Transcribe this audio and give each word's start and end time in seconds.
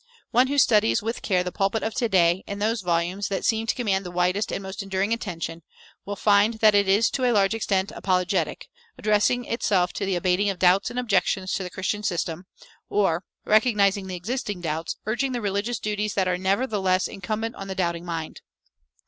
One 0.31 0.47
who 0.47 0.57
studies 0.57 1.03
with 1.03 1.21
care 1.21 1.43
the 1.43 1.51
pulpit 1.51 1.83
of 1.83 1.93
to 1.93 2.09
day, 2.09 2.43
in 2.47 2.57
those 2.57 2.81
volumes 2.81 3.27
that 3.27 3.45
seem 3.45 3.67
to 3.67 3.75
command 3.75 4.03
the 4.03 4.09
widest 4.09 4.51
and 4.51 4.63
most 4.63 4.81
enduring 4.81 5.13
attention, 5.13 5.61
will 6.05 6.15
find 6.15 6.55
that 6.55 6.73
it 6.73 6.87
is 6.87 7.11
to 7.11 7.23
a 7.25 7.29
large 7.31 7.53
extent 7.53 7.91
apologetic, 7.95 8.67
addressing 8.97 9.45
itself 9.45 9.93
to 9.93 10.05
the 10.07 10.15
abating 10.15 10.49
of 10.49 10.57
doubts 10.57 10.89
and 10.89 10.97
objections 10.97 11.53
to 11.53 11.61
the 11.61 11.69
Christian 11.69 12.01
system, 12.01 12.47
or, 12.89 13.23
recognizing 13.45 14.07
the 14.07 14.15
existing 14.15 14.59
doubts, 14.61 14.95
urging 15.05 15.33
the 15.33 15.39
religious 15.41 15.77
duties 15.77 16.15
that 16.15 16.27
are 16.27 16.39
nevertheless 16.39 17.07
incumbent 17.07 17.53
on 17.53 17.67
the 17.67 17.75
doubting 17.75 18.03
mind. 18.03 18.41